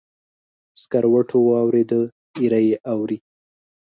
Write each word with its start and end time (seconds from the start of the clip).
سکروټو 0.81 1.37
واوریده، 1.49 2.01
ایره 2.39 2.59
یې 2.67 2.75
اوري 2.91 3.17